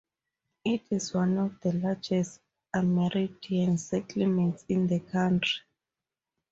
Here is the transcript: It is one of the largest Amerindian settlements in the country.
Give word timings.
It 0.65 0.81
is 0.89 1.13
one 1.13 1.37
of 1.37 1.59
the 1.61 1.73
largest 1.73 2.39
Amerindian 2.75 3.77
settlements 3.77 4.65
in 4.67 4.87
the 4.87 4.99
country. 4.99 5.61